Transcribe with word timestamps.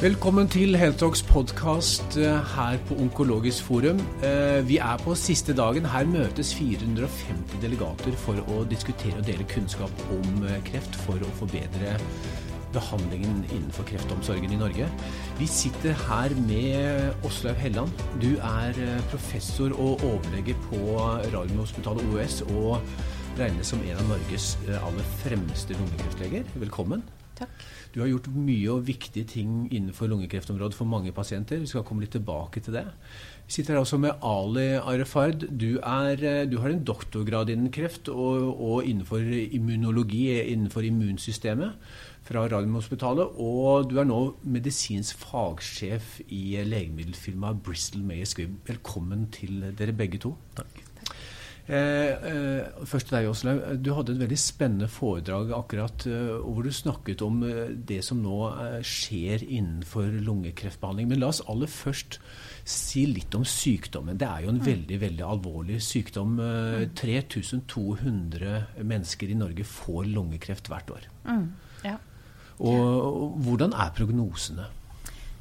Velkommen 0.00 0.46
til 0.48 0.78
Heltalks 0.80 1.20
podkast 1.28 2.14
eh, 2.16 2.52
her 2.54 2.78
på 2.88 2.96
Onkologisk 3.02 3.66
forum. 3.66 3.98
Eh, 4.24 4.62
vi 4.64 4.78
er 4.80 5.02
på 5.04 5.12
siste 5.12 5.52
dagen. 5.52 5.84
Her 5.84 6.08
møtes 6.08 6.54
450 6.56 7.60
delegater 7.60 8.16
for 8.22 8.40
å 8.48 8.62
diskutere 8.70 9.20
og 9.20 9.28
dele 9.28 9.44
kunnskap 9.52 9.92
om 10.16 10.40
eh, 10.48 10.56
kreft 10.64 10.96
for 11.02 11.20
å 11.20 11.34
forbedre 11.42 11.98
behandlingen 12.72 13.44
innenfor 13.50 13.84
kreftomsorgen 13.92 14.56
i 14.56 14.62
Norge. 14.64 14.88
Vi 15.36 15.52
sitter 15.52 15.92
her 16.06 16.32
med 16.48 17.20
Åslaug 17.28 17.60
Helland. 17.60 18.04
Du 18.24 18.30
er 18.40 18.80
professor 19.12 19.76
og 19.76 20.00
overlege 20.00 20.56
på 20.70 20.96
Radiumhospitalet 21.28 22.08
OUS 22.08 22.40
og 22.48 22.80
regnes 23.36 23.76
som 23.76 23.84
en 23.84 24.00
av 24.00 24.12
Norges 24.16 24.54
aller 24.80 25.16
fremste 25.20 25.76
lungekreftleger. 25.76 26.48
Velkommen. 26.56 27.04
Takk. 27.40 27.62
Du 27.90 27.98
har 28.02 28.10
gjort 28.10 28.28
mye 28.30 28.70
og 28.70 28.84
viktige 28.86 29.26
ting 29.26 29.64
innenfor 29.72 30.10
lungekreftområdet 30.10 30.76
for 30.78 30.86
mange 30.86 31.12
pasienter. 31.16 31.62
Vi 31.62 31.70
skal 31.70 31.84
komme 31.86 32.04
litt 32.04 32.12
tilbake 32.14 32.62
til 32.62 32.76
det. 32.76 32.84
Vi 33.48 33.56
sitter 33.56 33.74
her 33.74 33.82
også 33.82 33.98
med 33.98 34.20
Ali 34.22 34.76
Arefard. 34.78 35.48
Du, 35.48 35.80
er, 35.82 36.22
du 36.46 36.60
har 36.62 36.70
en 36.70 36.84
doktorgrad 36.86 37.50
innen 37.50 37.72
kreft 37.74 38.12
og, 38.12 38.52
og, 38.54 38.84
innenfor 38.86 39.24
immunologi, 39.24 40.28
innenfor 40.52 40.86
immunsystemet 40.86 41.74
fra 42.28 42.44
Radiumhospitalet. 42.52 43.40
Og 43.42 43.90
du 43.90 43.98
er 43.98 44.06
nå 44.06 44.20
medisinsk 44.44 45.24
fagsjef 45.24 46.20
i 46.28 46.60
legemiddelfirmaet 46.62 47.64
Bristol 47.66 48.06
Mayer 48.06 48.28
Squibb. 48.28 48.60
Velkommen 48.70 49.26
til 49.34 49.64
dere 49.80 49.96
begge 49.96 50.22
to. 50.22 50.36
Takk. 50.60 50.89
Eh, 51.70 52.12
eh, 52.26 52.84
først 52.88 53.10
til 53.10 53.16
deg, 53.16 53.28
Åslaug. 53.30 53.60
Du 53.78 53.92
hadde 53.94 54.16
et 54.16 54.22
veldig 54.24 54.38
spennende 54.42 54.88
foredrag 54.90 55.52
akkurat 55.54 56.02
eh, 56.10 56.32
hvor 56.42 56.66
du 56.66 56.72
snakket 56.74 57.22
om 57.22 57.44
eh, 57.46 57.70
det 57.70 58.00
som 58.02 58.18
nå 58.24 58.38
skjer 58.86 59.44
innenfor 59.46 60.08
lungekreftbehandling. 60.26 61.12
Men 61.12 61.22
la 61.22 61.30
oss 61.30 61.44
aller 61.46 61.70
først 61.70 62.18
si 62.66 63.04
litt 63.06 63.34
om 63.38 63.46
sykdommen. 63.46 64.18
Det 64.18 64.26
er 64.26 64.44
jo 64.44 64.50
en 64.54 64.58
mm. 64.58 64.66
veldig 64.66 65.00
veldig 65.04 65.26
alvorlig 65.28 65.78
sykdom. 65.84 66.36
3200 66.98 68.02
mm. 68.02 68.82
mennesker 68.82 69.30
i 69.30 69.38
Norge 69.38 69.66
får 69.68 70.10
lungekreft 70.10 70.72
hvert 70.72 70.90
år. 70.96 71.08
Mm. 71.30 71.46
Ja. 71.86 71.96
Og 72.66 73.38
hvordan 73.46 73.78
er 73.78 73.94
prognosene? 73.94 74.66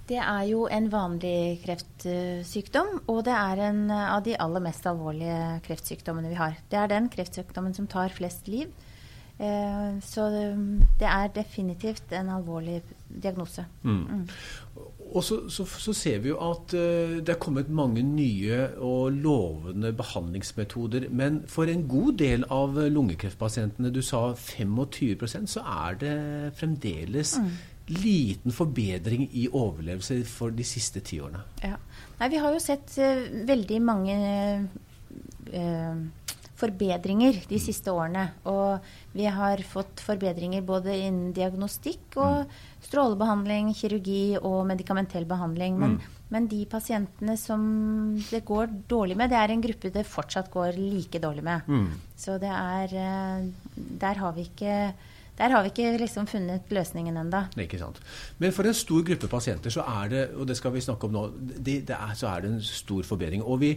Det 0.09 0.17
er 0.17 0.43
jo 0.49 0.63
en 0.73 0.87
vanlig 0.89 1.59
kreftsykdom, 1.61 2.95
og 3.11 3.23
det 3.27 3.35
er 3.35 3.63
en 3.69 3.81
av 3.93 4.23
de 4.25 4.33
aller 4.41 4.63
mest 4.65 4.87
alvorlige 4.89 5.59
kreftsykdommene 5.67 6.31
vi 6.31 6.39
har. 6.39 6.57
Det 6.71 6.79
er 6.81 6.89
den 6.89 7.11
kreftsykdommen 7.13 7.77
som 7.77 7.87
tar 7.87 8.15
flest 8.15 8.49
liv. 8.49 8.71
Eh, 9.39 9.99
så 10.03 10.25
det 10.99 11.07
er 11.07 11.29
definitivt 11.35 12.11
en 12.11 12.29
alvorlig 12.29 12.81
diagnose. 13.07 13.65
Mm. 13.83 13.91
Mm. 13.93 14.25
Og 15.13 15.23
så, 15.23 15.49
så, 15.49 15.65
så, 15.65 15.93
ser 15.93 16.19
vi 16.19 16.29
jo 16.29 16.37
at 16.37 16.73
uh, 16.73 17.17
det 17.17 17.29
er 17.29 17.39
kommet 17.41 17.69
mange 17.69 18.03
nye 18.03 18.67
og 18.77 19.11
lovende 19.11 19.93
behandlingsmetoder. 19.93 21.07
Men 21.09 21.43
for 21.47 21.63
en 21.63 21.87
god 21.87 22.13
del 22.17 22.45
av 22.49 22.77
lungekreftpasientene, 22.77 23.93
du 23.93 24.01
sa 24.01 24.33
25 24.33 25.47
så 25.47 25.65
er 25.65 25.97
det 26.03 26.17
fremdeles 26.59 27.37
mm 27.39 27.51
liten 27.89 28.53
forbedring 28.53 29.27
i 29.33 29.47
overlevelse 29.49 30.21
for 30.29 30.53
de 30.55 30.65
siste 30.67 31.01
ti 31.05 31.19
årene. 31.21 31.41
Ja. 31.63 31.75
Nei, 32.19 32.29
vi 32.33 32.41
har 32.43 32.53
jo 32.53 32.61
sett 32.61 32.93
uh, 33.01 33.25
veldig 33.49 33.79
mange 33.81 34.15
uh, 35.49 36.01
forbedringer 36.59 37.39
de 37.47 37.57
mm. 37.57 37.63
siste 37.63 37.91
årene. 37.93 38.25
Og 38.49 38.85
vi 39.15 39.27
har 39.31 39.61
fått 39.67 40.03
forbedringer 40.03 40.65
både 40.65 40.95
innen 40.97 41.33
diagnostikk 41.35 42.17
og 42.19 42.43
mm. 42.43 42.55
strålebehandling, 42.89 43.73
kirurgi 43.77 44.23
og 44.41 44.65
medikamentell 44.69 45.27
behandling. 45.29 45.77
Men, 45.79 45.97
mm. 45.97 46.17
men, 46.35 46.49
de 46.51 46.63
pasientene 46.69 47.37
som 47.39 47.61
det 48.29 48.43
går 48.47 48.73
dårlig 48.91 49.17
med, 49.19 49.31
det 49.31 49.39
er 49.39 49.55
en 49.55 49.63
gruppe 49.63 49.93
det 49.95 50.07
fortsatt 50.07 50.51
går 50.53 50.79
like 50.79 51.23
dårlig 51.23 51.45
med. 51.47 51.71
Mm. 51.71 51.87
Så 52.19 52.37
det 52.41 52.51
er 52.51 52.97
uh, 52.99 53.47
Der 54.03 54.21
har 54.25 54.35
vi 54.35 54.49
ikke 54.49 54.75
der 55.39 55.53
har 55.55 55.63
vi 55.63 55.71
ikke 55.71 55.93
liksom 56.01 56.27
funnet 56.27 56.71
løsningen 56.73 57.17
ennå. 57.21 57.43
Men 58.43 58.51
for 58.55 58.67
en 58.67 58.75
stor 58.75 59.05
gruppe 59.07 59.29
pasienter 59.31 59.73
så 59.73 59.85
er 59.87 60.11
det 60.11 60.23
og 60.35 60.47
det 60.49 60.57
skal 60.59 60.73
vi 60.75 60.83
snakke 60.83 61.07
om 61.07 61.15
nå, 61.15 61.23
det, 61.39 61.87
det 61.87 61.95
er, 61.95 62.13
så 62.19 62.33
er 62.33 62.43
det 62.43 62.51
en 62.51 62.61
stor 62.61 63.07
forbedring. 63.07 63.43
Og 63.43 63.59
Vi, 63.59 63.73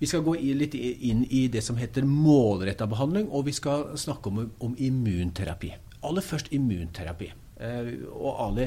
vi 0.00 0.06
skal 0.06 0.24
gå 0.24 0.36
litt 0.56 0.74
inn 0.74 1.24
i 1.30 1.46
det 1.52 1.64
som 1.64 1.76
heter 1.76 2.04
målretta 2.04 2.86
behandling, 2.86 3.28
og 3.30 3.46
vi 3.46 3.52
skal 3.52 3.96
snakke 3.96 4.30
om, 4.30 4.44
om 4.60 4.76
immunterapi. 4.78 5.72
Aller 6.06 6.24
først 6.24 6.52
immunterapi. 6.52 7.32
Eh, 7.56 7.92
og 8.12 8.36
Ali, 8.48 8.66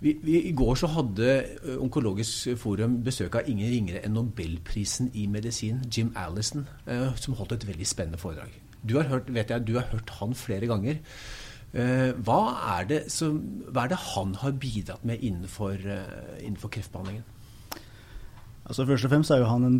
vi, 0.00 0.14
vi, 0.22 0.38
I 0.48 0.52
går 0.56 0.78
så 0.80 0.88
hadde 0.94 1.28
eh, 1.28 1.76
Onkologisk 1.76 2.54
forum 2.60 3.02
besøk 3.04 3.36
av 3.36 3.48
ingen 3.50 3.68
ringere 3.68 4.00
enn 4.06 4.16
nobelprisen 4.16 5.10
i 5.12 5.26
medisin, 5.28 5.82
Jim 5.92 6.14
Allison, 6.16 6.64
eh, 6.88 7.10
som 7.20 7.36
holdt 7.36 7.58
et 7.58 7.68
veldig 7.68 7.88
spennende 7.88 8.20
foredrag. 8.20 8.56
Du 8.82 8.96
har 8.96 9.10
hørt, 9.12 9.28
vet 9.30 9.52
jeg, 9.52 9.66
du 9.68 9.76
har 9.76 9.90
hørt 9.92 10.16
han 10.18 10.32
flere 10.34 10.66
ganger. 10.70 11.02
Eh, 11.72 12.10
hva 12.20 12.40
er, 12.76 12.88
det, 12.88 13.04
som, 13.12 13.38
hva 13.72 13.86
er 13.86 13.94
det 13.94 14.02
han 14.12 14.34
har 14.42 14.56
bidratt 14.60 15.04
med 15.08 15.22
innenfor, 15.24 15.78
eh, 15.80 16.42
innenfor 16.44 16.72
kreftbehandlingen? 16.74 17.24
Altså 18.62 18.84
Først 18.86 19.08
og 19.08 19.10
fremst 19.10 19.32
er 19.34 19.40
jo 19.40 19.48
han 19.50 19.64
en, 19.66 19.78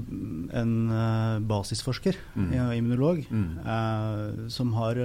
en 0.58 0.72
uh, 0.90 1.36
basisforsker, 1.46 2.16
mm. 2.34 2.48
immunolog, 2.74 3.20
mm. 3.30 3.44
eh, 3.62 4.40
som 4.50 4.72
har 4.74 4.98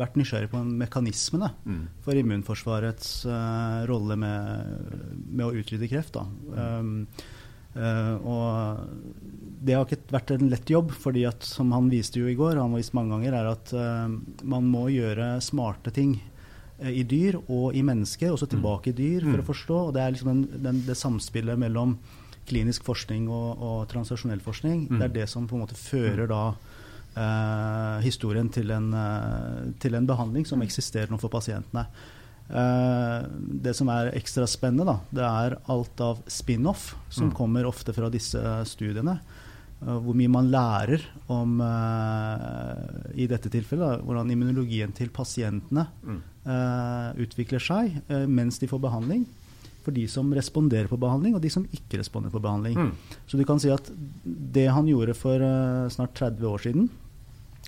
vært 0.00 0.16
nysgjerrig 0.18 0.50
på 0.50 0.64
mekanismene 0.66 1.52
mm. 1.62 1.84
for 2.02 2.18
immunforsvarets 2.18 3.12
rolle 3.88 4.16
med, 4.18 4.64
med, 5.28 5.44
å 5.46 5.52
utrydde 5.62 5.88
kreft. 5.92 6.18
Um, 6.18 7.06
og 8.26 8.82
det 9.62 9.76
har 9.76 9.86
ikke 9.86 10.10
vært 10.10 10.34
en 10.34 10.50
lett 10.50 10.72
jobb, 10.74 10.90
fordi 10.90 11.22
at, 11.30 11.46
som 11.46 11.70
han 11.76 11.86
viste 11.92 12.18
jo 12.18 12.26
i 12.26 12.34
går, 12.34 12.58
han 12.58 12.74
viste 12.74 12.98
mange 12.98 13.14
ganger, 13.14 13.38
er 13.38 13.52
at 13.52 14.42
man 14.42 14.66
må 14.66 14.88
gjøre 14.90 15.36
smarte 15.44 15.94
ting 15.94 16.18
Eh, 16.18 16.29
i 16.88 17.02
dyr 17.04 17.36
og 17.42 17.76
i 17.76 17.82
mennesker, 17.84 18.32
og 18.32 18.40
så 18.40 18.48
tilbake 18.48 18.92
i 18.92 18.96
dyr 18.96 19.26
for 19.26 19.40
å 19.40 19.44
mm. 19.44 19.48
forstå. 19.50 19.78
og 19.86 19.94
Det 19.96 20.02
er 20.02 20.14
liksom 20.14 20.30
den, 20.32 20.62
den, 20.64 20.82
det 20.86 20.96
samspillet 20.98 21.60
mellom 21.60 21.96
klinisk 22.50 22.86
forskning 22.86 23.28
og, 23.30 23.62
og 23.62 23.80
transasjonell 23.90 24.40
forskning. 24.44 24.86
Mm. 24.88 24.98
Det 24.98 25.08
er 25.08 25.16
det 25.20 25.26
som 25.30 25.48
på 25.48 25.56
en 25.56 25.64
måte 25.64 25.78
fører 25.78 26.30
da 26.30 26.44
eh, 26.50 27.98
historien 28.06 28.48
til 28.52 28.72
en, 28.74 28.88
eh, 28.96 29.68
til 29.82 29.98
en, 29.98 30.08
behandling 30.08 30.48
som 30.48 30.62
eksisterer 30.64 31.12
nå 31.12 31.20
for 31.20 31.32
pasientene. 31.32 31.86
Eh, 32.50 33.18
det 33.66 33.76
som 33.78 33.90
er 33.92 34.12
ekstra 34.18 34.48
spennende, 34.50 34.88
da, 34.88 34.96
det 35.20 35.28
er 35.28 35.58
alt 35.70 36.04
av 36.04 36.24
spin-off 36.30 36.94
som 37.08 37.30
mm. 37.30 37.36
kommer 37.38 37.68
ofte 37.68 37.94
fra 37.96 38.10
disse 38.12 38.40
studiene. 38.70 39.20
Uh, 39.80 39.96
hvor 40.04 40.16
mye 40.16 40.28
man 40.28 40.50
lærer 40.52 41.00
om 41.32 41.54
uh, 41.64 43.12
i 43.16 43.24
dette 43.30 43.48
tilfellet, 43.48 43.80
da, 43.80 44.04
hvordan 44.04 44.32
immunologien 44.34 44.92
til 44.96 45.12
pasientene 45.14 45.88
mm. 46.02 46.26
Uh, 46.40 47.10
utvikler 47.20 47.60
seg 47.60 47.98
mens 48.32 48.56
de 48.58 48.66
får 48.66 48.80
behandling. 48.80 49.26
For 49.84 49.92
de 49.92 50.06
som 50.08 50.30
responderer 50.32 50.88
på 50.88 50.96
behandling, 51.00 51.34
og 51.36 51.42
de 51.44 51.50
som 51.52 51.66
ikke 51.76 52.00
responderer 52.00 52.32
på 52.32 52.40
behandling. 52.40 52.78
Mm. 52.78 53.18
Så 53.28 53.36
du 53.36 53.44
kan 53.48 53.60
si 53.60 53.68
at 53.72 53.90
det 54.24 54.64
han 54.72 54.88
gjorde 54.88 55.14
for 55.16 55.44
snart 55.92 56.16
30 56.16 56.48
år 56.48 56.64
siden, 56.64 56.88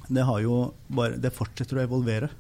det, 0.09 0.25
bare, 0.25 1.21
det, 1.21 1.35
fortsetter 1.37 1.79
å 1.79 1.85
evolvere. 1.85 2.31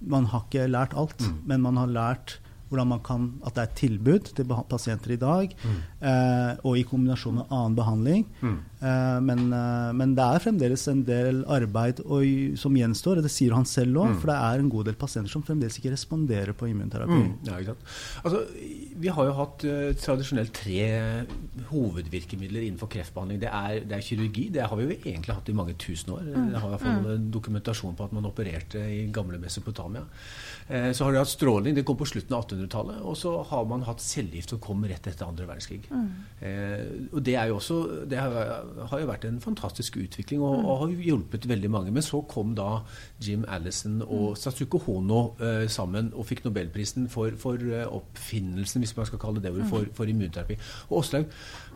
Man 0.00 0.30
har 0.32 0.46
ikke 0.48 0.66
lært 0.72 0.96
alt, 0.96 1.20
mm. 1.20 1.36
men 1.52 1.64
man 1.68 1.80
har 1.80 1.92
lært 1.92 2.38
hvordan 2.68 2.88
man 2.88 3.00
kan, 3.04 3.28
at 3.46 3.56
det 3.56 3.62
er 3.62 3.68
et 3.70 3.78
tilbud 3.80 4.30
til 4.36 4.50
pasienter 4.68 5.14
i 5.14 5.20
dag, 5.20 5.54
mm. 5.56 5.76
eh, 6.10 6.50
og 6.68 6.76
i 6.76 6.84
kombinasjon 6.88 7.40
med 7.40 7.54
annen 7.54 7.76
behandling. 7.78 8.26
Mm. 8.42 8.58
Eh, 8.78 9.20
men, 9.20 9.48
eh, 9.52 9.90
men, 9.98 10.14
det 10.14 10.22
er 10.24 10.42
fremdeles 10.42 10.84
en 10.90 11.00
del 11.06 11.40
arbeid 11.50 12.02
og, 12.04 12.22
som 12.60 12.76
gjenstår, 12.78 13.18
og 13.18 13.26
det 13.26 13.32
sier 13.34 13.56
han 13.56 13.66
selv 13.66 13.98
òg, 14.04 14.12
mm. 14.12 14.18
for 14.22 14.30
det 14.30 14.36
er 14.38 14.62
en 14.62 14.70
god 14.72 14.88
del 14.90 14.98
pasienter 15.00 15.32
som 15.32 15.44
fremdeles 15.46 15.80
ikke 15.80 15.94
responderer 15.94 16.54
på 16.58 16.68
immunterapi. 16.70 17.18
Mm. 17.24 17.32
Ja, 17.48 17.58
ikke 17.58 17.74
sant. 17.74 17.88
Altså, 18.22 18.44
vi 18.98 19.12
har 19.14 19.28
jo 19.28 19.34
hatt 19.38 19.64
uh, 19.66 19.90
tradisjonelt 19.98 20.54
tre 20.54 20.78
hovedvirkemidler 21.68 22.66
innenfor 22.66 22.90
kreftbehandling. 22.92 23.40
Det 23.42 23.50
er, 23.50 23.80
det 23.86 23.98
er, 23.98 24.04
kirurgi. 24.04 24.48
Det 24.54 24.66
har 24.66 24.78
vi 24.78 24.86
jo 24.86 24.96
egentlig 24.98 25.36
hatt 25.36 25.50
i 25.50 25.56
mange 25.58 25.74
tusen 25.78 26.14
år. 26.14 26.24
Mm. 26.26 26.52
Det 26.52 26.62
har 26.62 26.68
i 26.68 26.74
hvert 26.74 26.84
fall 26.86 27.02
mm. 27.06 27.28
dokumentasjon 27.34 27.98
på 27.98 28.08
at 28.08 28.14
man 28.16 28.30
opererte 28.30 28.82
i 28.94 29.02
gamle 29.14 29.40
Mesopotamia. 29.42 30.06
Eh, 30.68 30.90
så 30.92 31.04
har 31.04 31.14
de 31.14 31.22
hatt 31.22 31.30
stråling. 31.32 31.74
Det 31.74 31.84
kom 31.86 31.96
på 31.96 32.08
slutten 32.08 32.34
av 32.36 32.44
1800-tallet. 32.44 33.00
Og 33.08 33.16
så 33.16 33.34
har 33.50 33.68
man 33.70 33.86
hatt 33.86 34.02
cellegift 34.04 34.52
som 34.52 34.60
kom 34.62 34.84
rett 34.88 35.06
etter 35.08 35.28
andre 35.28 35.48
verdenskrig. 35.48 35.80
Mm. 35.88 36.08
Eh, 36.44 36.82
og 37.12 37.22
det, 37.24 37.36
er 37.40 37.52
jo 37.52 37.58
også, 37.60 37.78
det 38.10 38.20
har, 38.20 38.67
har, 38.90 39.00
jo 39.00 39.08
vært 39.08 39.26
en 39.28 39.40
fantastisk 39.42 39.98
utvikling 40.00 40.42
og, 40.44 40.64
og, 40.64 40.72
har 40.82 40.94
hjulpet 41.08 41.48
veldig 41.48 41.70
mange. 41.72 41.92
Men 41.94 42.04
så 42.04 42.20
kom 42.30 42.54
da 42.58 42.82
Jim 43.24 43.44
Allison 43.48 44.00
og 44.02 44.34
mm. 44.34 44.38
Satsuko 44.40 44.80
Hono 44.86 45.20
eh, 45.42 45.66
sammen 45.72 46.10
og 46.14 46.28
fikk 46.28 46.44
nobelprisen 46.46 47.08
for, 47.12 47.34
for 47.40 47.60
uh, 47.60 47.84
oppfinnelsen, 47.98 48.82
hvis 48.84 48.94
man 48.96 49.08
skal 49.08 49.22
kalle 49.22 49.42
det 49.42 49.52
det, 49.54 49.66
for, 49.70 49.86
mm. 49.86 49.94
for 49.96 50.10
immunterapi. 50.10 50.58
Og 50.88 51.00
Åslaug, 51.02 51.30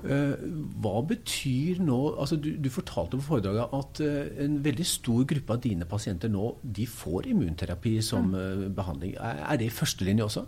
uh, 0.05 0.35
hva 0.83 1.05
betyr 1.09 1.83
nå 1.85 2.01
altså 2.13 2.39
du, 2.41 2.53
du 2.59 2.71
fortalte 2.73 3.19
på 3.19 3.29
foredraget 3.31 3.79
at 3.79 4.03
uh, 4.05 4.45
en 4.45 4.59
veldig 4.65 4.89
stor 4.89 5.25
gruppe 5.29 5.57
av 5.57 5.63
dine 5.65 5.89
pasienter 5.89 6.33
nå 6.33 6.57
de 6.63 6.87
får 6.89 7.31
immunterapi 7.33 7.97
som 8.05 8.33
mm. 8.35 8.69
behandling. 8.77 9.17
Er, 9.21 9.47
er 9.53 9.63
det 9.63 9.73
førstelinje 9.75 10.29
også? 10.29 10.47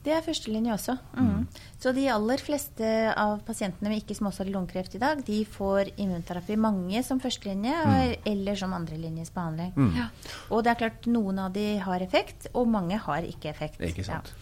Ja, 0.00 0.04
Det 0.04 0.12
er 0.16 0.22
førstelinje 0.24 0.72
også. 0.72 0.96
Mm. 1.16 1.46
Så 1.80 1.92
de 1.94 2.06
aller 2.08 2.40
fleste 2.40 3.14
av 3.16 3.40
pasientene 3.44 3.90
med 3.90 4.00
ikke 4.00 4.16
småcellig 4.16 4.54
lungekreft 4.54 4.94
i 4.96 4.98
dag, 4.98 5.20
de 5.26 5.44
får 5.44 5.92
immunterapi. 5.96 6.56
Mange 6.56 7.02
som 7.04 7.20
førstelinje 7.20 8.16
eller 8.26 8.56
som 8.56 8.72
andrelinjes 8.72 9.30
behandling. 9.30 9.74
Ja. 9.96 10.08
Og 10.50 10.64
det 10.64 10.72
er 10.72 10.80
klart 10.86 11.06
noen 11.06 11.38
av 11.38 11.52
de 11.52 11.78
har 11.78 12.00
effekt, 12.00 12.48
og 12.54 12.68
mange 12.68 12.96
har 12.96 13.22
ikke 13.22 13.50
effekt. 13.50 13.80
Ikke 13.80 14.04
sant. 14.04 14.32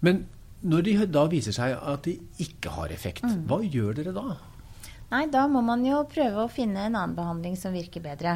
Men 0.00 0.26
når 0.62 0.82
de 0.82 1.06
da 1.06 1.26
viser 1.30 1.54
seg 1.54 1.76
at 1.76 2.02
de 2.06 2.18
ikke 2.42 2.70
har 2.74 2.92
effekt, 2.94 3.22
hva 3.46 3.62
gjør 3.62 3.94
dere 4.00 4.14
da? 4.16 4.36
Nei, 5.12 5.26
da 5.30 5.44
må 5.46 5.60
man 5.62 5.84
jo 5.86 6.00
prøve 6.10 6.42
å 6.44 6.50
finne 6.50 6.88
en 6.88 6.96
annen 6.98 7.14
behandling 7.14 7.54
som 7.58 7.72
virker 7.76 8.02
bedre. 8.02 8.32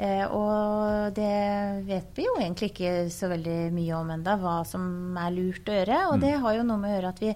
Eh, 0.00 0.24
og 0.32 1.12
det 1.14 1.84
vet 1.86 2.16
vi 2.16 2.24
jo 2.24 2.32
egentlig 2.40 2.70
ikke 2.72 2.92
så 3.12 3.28
veldig 3.30 3.56
mye 3.76 3.94
om 3.98 4.10
enda, 4.16 4.34
hva 4.40 4.56
som 4.66 5.14
er 5.20 5.30
lurt 5.36 5.68
å 5.70 5.76
gjøre. 5.76 5.98
Og 6.10 6.20
det 6.24 6.32
har 6.42 6.56
jo 6.56 6.64
noe 6.66 6.80
med 6.82 6.90
å 6.90 6.94
gjøre 6.96 7.12
at 7.12 7.20
vi 7.22 7.34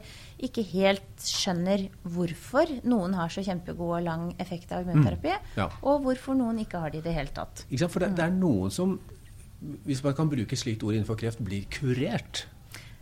ikke 0.48 0.64
helt 0.72 1.26
skjønner 1.28 1.86
hvorfor 2.16 2.72
noen 2.88 3.14
har 3.14 3.28
så 3.30 3.44
kjempegod 3.46 3.98
og 4.00 4.06
lang 4.08 4.24
effekt 4.42 4.72
av 4.72 4.82
immunterapi, 4.88 5.36
Ja. 5.60 5.68
og 5.82 6.02
hvorfor 6.08 6.34
noen 6.34 6.58
ikke 6.64 6.80
har 6.82 6.90
det 6.90 7.04
i 7.04 7.06
det 7.06 7.14
hele 7.14 7.30
tatt. 7.36 7.66
Ikke 7.68 7.84
sant? 7.84 7.92
For 7.92 8.00
det, 8.00 8.14
det 8.16 8.24
er 8.26 8.34
noen 8.34 8.72
som, 8.74 8.98
hvis 9.86 10.02
man 10.02 10.14
kan 10.18 10.28
bruke 10.32 10.52
et 10.56 10.58
slikt 10.64 10.82
ord 10.82 10.94
innenfor 10.96 11.20
kreft, 11.20 11.44
blir 11.44 11.68
kurert. 11.70 12.46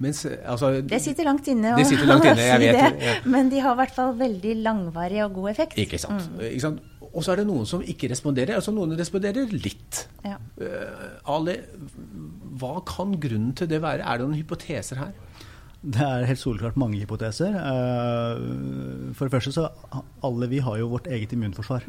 Mens, 0.03 0.23
altså, 0.27 0.73
Det 0.83 0.99
sitter 1.05 1.29
langt 1.29 1.47
inne 1.53 1.75
å 1.75 1.79
Det 1.79 1.87
inne, 1.87 2.17
jeg 2.27 2.37
si 2.39 2.65
vet 2.65 2.79
det, 2.79 2.87
det, 2.99 3.11
ja. 3.11 3.15
men 3.35 3.51
de 3.53 3.61
har 3.63 3.77
i 3.77 3.81
hvert 3.83 3.95
fall 3.97 4.15
veldig 4.19 4.55
langvarig 4.65 5.21
og 5.27 5.37
god 5.39 5.51
effekt. 5.55 5.79
Ikke 5.83 6.01
sant. 6.03 6.27
Ikke 6.43 6.65
sant? 6.67 6.83
Og 7.13 7.21
så 7.25 7.35
er 7.35 7.43
det 7.43 7.47
noen 7.49 7.67
som 7.69 7.83
ikke 7.85 8.09
responderer. 8.09 8.57
altså 8.57 8.73
Noen 8.73 8.95
responderer 8.99 9.51
litt. 9.53 10.07
Ja. 10.25 10.39
Uh, 10.57 11.35
Ali, 11.35 11.59
hva 12.63 12.79
kan 12.89 13.13
grunnen 13.21 13.53
til 13.59 13.69
det 13.69 13.83
være? 13.85 14.01
Er 14.07 14.19
det 14.23 14.27
noen 14.31 14.39
hypoteser 14.41 15.03
her? 15.03 15.13
Det 15.83 15.99
er 16.07 16.25
helt 16.29 16.39
soleklart 16.39 16.77
mange 16.79 17.01
hypoteser. 17.03 17.57
Eh, 17.59 19.13
For 19.19 19.27
det 19.27 19.33
første 19.35 19.51
så 19.57 19.65
alle 20.23 20.47
vi 20.53 20.61
har 20.63 20.77
jo 20.79 20.87
vårt 20.93 21.09
eget 21.11 21.33
immunforsvar. 21.35 21.89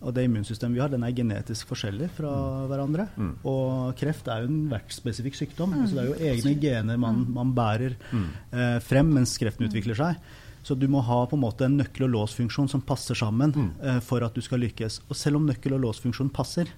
Og 0.00 0.14
det 0.16 0.24
immunsystemet 0.24 0.78
vi 0.78 0.80
har, 0.80 0.88
den 0.88 1.02
er 1.04 1.12
genetisk 1.12 1.68
forskjellig 1.68 2.06
fra 2.16 2.30
hverandre. 2.70 3.08
Og 3.44 3.90
kreft 4.00 4.28
er 4.32 4.44
jo 4.46 4.48
en 4.48 4.62
vertsspesifikk 4.70 5.36
sykdom. 5.36 5.74
Så 5.84 5.96
det 5.98 6.04
er 6.04 6.08
jo 6.08 6.30
egne 6.32 6.54
gener 6.62 6.96
man, 7.00 7.26
man 7.36 7.52
bærer 7.56 7.98
eh, 8.16 8.78
frem 8.80 9.12
mens 9.12 9.36
kreften 9.40 9.68
utvikler 9.68 9.98
seg. 9.98 10.16
Så 10.62 10.74
du 10.76 10.86
må 10.92 11.00
ha 11.00 11.22
på 11.28 11.36
en 11.36 11.40
måte 11.44 11.64
en 11.64 11.78
nøkkel- 11.80 12.04
og 12.04 12.10
låsfunksjon 12.14 12.68
som 12.68 12.82
passer 12.84 13.16
sammen 13.16 13.52
eh, 13.80 14.00
for 14.04 14.24
at 14.24 14.34
du 14.36 14.40
skal 14.44 14.60
lykkes. 14.60 15.02
Og 15.08 15.16
selv 15.16 15.36
om 15.40 15.46
nøkkel- 15.48 15.76
og 15.76 15.84
låsfunksjonen 15.86 16.32
passer, 16.32 16.68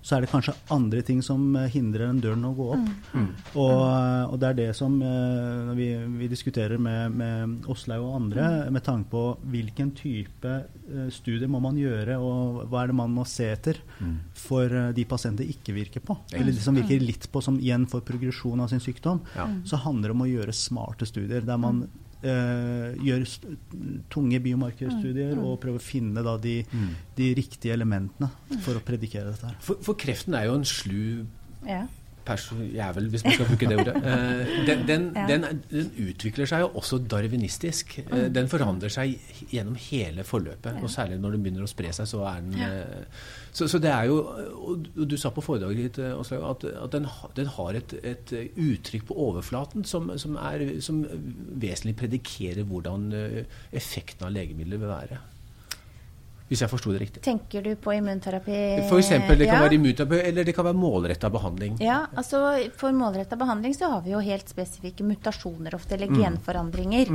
så 0.00 0.16
er 0.16 0.24
det 0.24 0.30
kanskje 0.32 0.54
andre 0.72 1.02
ting 1.04 1.20
som 1.24 1.42
eh, 1.58 1.68
hindrer 1.72 2.08
den 2.08 2.22
døren 2.24 2.46
å 2.48 2.54
gå 2.56 2.68
opp. 2.76 2.90
Og, 3.60 3.80
eh, 3.84 4.24
og 4.30 4.36
det 4.40 4.48
er 4.48 4.58
det 4.62 4.68
som 4.78 4.96
eh, 5.04 5.58
når 5.68 5.78
vi, 5.78 5.88
vi 6.22 6.30
diskuterer 6.32 6.80
med, 6.80 7.16
med 7.20 7.68
Åslaug 7.70 8.06
og 8.06 8.16
andre, 8.22 8.48
med 8.72 8.84
tanke 8.86 9.10
på 9.12 9.24
hvilken 9.52 9.92
type 9.98 10.56
studier 11.14 11.50
må 11.50 11.60
man 11.62 11.78
gjøre, 11.78 12.16
og 12.18 12.64
hva 12.70 12.82
er 12.82 12.90
det 12.90 12.98
man 12.98 13.12
må 13.14 13.26
se 13.28 13.50
etter 13.52 13.78
for 14.36 14.72
eh, 14.72 14.90
de 14.96 15.06
pasienter 15.08 15.48
ikke 15.52 15.74
virker 15.76 16.04
på. 16.04 16.16
Eller 16.32 16.54
de 16.54 16.62
som 16.64 16.76
virker 16.76 17.02
litt 17.02 17.28
på, 17.30 17.42
som 17.44 17.60
igjen 17.60 17.86
får 17.90 18.04
progresjon 18.08 18.64
av 18.64 18.70
sin 18.72 18.82
sykdom. 18.82 19.22
Ja. 19.36 19.48
Så 19.68 19.80
handler 19.84 20.10
det 20.10 20.16
om 20.16 20.24
å 20.24 20.30
gjøre 20.30 20.56
smarte 20.56 21.08
studier. 21.08 21.44
der 21.46 21.60
man 21.60 21.84
eh, 22.22 22.96
gjør 23.00 23.24
st 23.26 23.46
tunge 24.12 24.40
biomarkerstudier 24.44 25.38
og 25.38 25.58
prøve 25.62 25.80
å 25.80 25.84
finne 25.84 26.22
da, 26.26 26.36
de, 26.40 26.58
de 27.16 27.30
riktige 27.38 27.72
elementene 27.76 28.30
for 28.64 28.76
å 28.76 28.84
predikere 28.84 29.30
dette. 29.32 29.46
her. 29.52 29.56
For, 29.64 29.80
for 29.82 29.94
kreften 30.00 30.34
er 30.38 30.48
jo 30.50 30.58
en 30.60 30.64
slu 30.68 31.26
Ja. 31.66 31.86
Jævel, 32.74 33.08
hvis 33.12 33.24
man 33.24 33.32
skal 33.36 33.46
bruke 33.50 33.68
det 33.70 33.76
ordet. 33.80 33.96
Eh, 33.96 34.50
den, 34.66 34.82
den, 34.88 35.06
Ja. 35.16 35.26
den, 35.30 35.44
den 35.70 35.90
utvikler 36.08 36.46
seg 36.46 36.60
jo 36.64 36.68
også 36.80 36.98
darwinistisk. 37.10 37.98
Eh, 38.06 38.28
Den 38.34 38.48
forandrer 38.48 38.88
seg 38.92 39.18
gjennom 39.50 39.74
hele 39.90 40.24
forløpet. 40.24 40.78
Og 40.82 40.90
særlig 40.90 41.18
når 41.20 41.30
den 41.36 41.42
begynner 41.46 41.66
å 41.66 41.70
spre 41.70 41.92
seg, 41.92 42.06
så 42.10 42.22
er 42.30 42.40
den 42.40 42.54
eh, 42.60 43.06
så, 43.52 43.66
så 43.66 43.80
det 43.82 43.90
er 43.90 44.04
jo 44.06 44.20
Og 44.22 44.84
du 45.10 45.16
sa 45.18 45.30
på 45.34 45.42
foredraget 45.42 45.76
ditt 45.96 45.98
eh, 45.98 46.14
at, 46.50 46.64
at 46.64 46.92
den, 46.94 47.08
den 47.36 47.46
har 47.56 47.74
et, 47.80 47.94
et 48.04 48.32
uttrykk 48.56 49.08
på 49.10 49.16
overflaten 49.28 49.84
som, 49.84 50.12
som, 50.18 50.36
er, 50.38 50.80
som 50.80 51.02
vesentlig 51.60 51.96
predikerer 51.98 52.62
hvordan 52.68 53.10
effekten 53.72 54.26
av 54.28 54.32
legemidler 54.34 54.78
vil 54.80 54.88
være. 54.92 55.18
Hvis 56.50 56.60
jeg 56.64 56.70
forsto 56.72 56.90
det 56.90 57.00
riktig. 57.00 57.20
Tenker 57.22 57.62
du 57.62 57.76
på 57.78 57.92
immunterapi? 57.94 58.88
For 58.88 58.98
eksempel, 58.98 59.38
det 59.38 59.46
kan 59.46 59.60
Ja. 59.60 59.68
være 59.68 59.76
immunterapi, 59.78 60.18
eller 60.28 60.44
det 60.44 60.54
kan 60.56 60.64
være 60.66 60.74
målretta 60.74 61.30
behandling. 61.30 61.76
Ja, 61.80 62.06
altså 62.16 62.68
For 62.76 62.90
målretta 62.90 63.36
behandling 63.38 63.72
så 63.74 63.88
har 63.92 64.00
vi 64.02 64.10
jo 64.10 64.18
helt 64.18 64.48
spesifikke 64.48 65.04
mutasjoner 65.06 65.70
ofte, 65.74 65.94
Mm. 65.96 66.02
eller 66.02 66.24
genforandringer, 66.24 67.06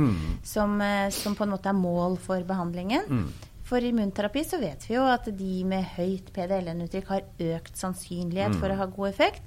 som, 0.42 0.80
eh, 0.80 1.10
som 1.10 1.34
på 1.36 1.42
en 1.44 1.50
måte 1.50 1.66
er 1.68 1.74
mål 1.74 2.16
for 2.18 2.40
behandlingen. 2.42 3.04
Mm. 3.08 3.28
For 3.64 3.78
immunterapi 3.80 4.44
så 4.46 4.58
vet 4.60 4.86
vi 4.88 4.94
jo 4.94 5.02
at 5.04 5.24
de 5.36 5.64
med 5.64 5.84
høyt 5.84 6.32
PDL-N-uttrykk 6.32 7.06
har 7.08 7.20
økt 7.38 7.74
sannsynlighet 7.76 8.54
for 8.54 8.68
å 8.68 8.76
ha 8.76 8.86
god 8.86 9.08
effekt. 9.12 9.42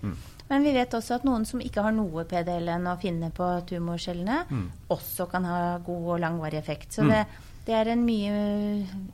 Men 0.50 0.64
vi 0.64 0.74
vet 0.74 0.92
også 0.92 1.16
at 1.16 1.24
noen 1.24 1.46
som 1.48 1.60
ikke 1.62 1.82
har 1.82 1.92
noe 1.92 2.26
PDL-N 2.26 2.84
å 2.86 3.00
finne 3.00 3.32
på 3.32 3.66
tumorcellene, 3.66 4.46
også 4.90 5.30
kan 5.32 5.46
ha 5.46 5.78
god 5.80 6.08
og 6.10 6.20
langvarig 6.20 6.56
effekt. 6.60 6.92
Så 6.92 7.08
det, 7.08 7.26
det 7.70 7.76
er 7.78 7.92
en 7.94 8.02
mye 8.02 8.38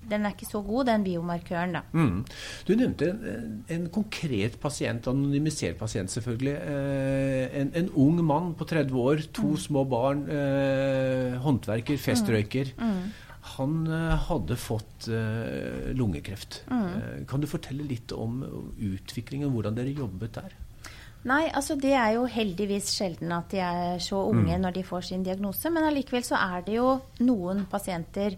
Den 0.08 0.24
er 0.24 0.32
ikke 0.32 0.48
så 0.48 0.62
god, 0.64 0.86
den 0.88 1.04
biomarkøren, 1.04 1.76
da. 1.76 1.82
Mm. 1.92 2.22
Du 2.68 2.72
nevnte 2.78 3.10
en, 3.12 3.60
en 3.76 3.88
konkret 3.94 4.56
pasient, 4.62 5.10
anonymisert 5.12 5.80
pasient 5.80 6.14
selvfølgelig. 6.14 6.56
Eh, 6.56 7.60
en, 7.62 7.74
en 7.82 7.92
ung 8.00 8.22
mann 8.24 8.54
på 8.56 8.68
30 8.70 8.96
år, 9.02 9.26
to 9.36 9.56
små 9.60 9.84
barn, 9.90 10.24
eh, 10.32 11.36
håndverker, 11.44 12.00
festrøyker. 12.00 12.72
Han 13.56 13.86
eh, 13.88 14.14
hadde 14.30 14.58
fått 14.58 15.10
eh, 15.12 15.92
lungekreft. 15.98 16.64
Eh, 16.72 17.26
kan 17.30 17.44
du 17.44 17.50
fortelle 17.50 17.86
litt 17.86 18.14
om 18.16 18.40
utviklingen, 18.78 19.52
hvordan 19.54 19.78
dere 19.78 19.94
jobbet 19.94 20.40
der? 20.40 20.56
Nei, 21.26 21.48
altså 21.50 21.74
det 21.82 21.96
er 21.98 22.14
jo 22.20 22.28
heldigvis 22.30 22.92
sjelden 22.94 23.34
at 23.34 23.50
de 23.50 23.62
er 23.66 24.00
så 24.04 24.20
unge 24.30 24.60
når 24.62 24.76
de 24.78 24.86
får 24.86 25.08
sin 25.08 25.26
diagnose. 25.26 25.72
Men 25.74 25.88
allikevel 25.88 26.26
så 26.26 26.38
er 26.38 26.66
det 26.68 26.78
jo 26.78 26.92
noen 27.26 27.66
pasienter 27.72 28.38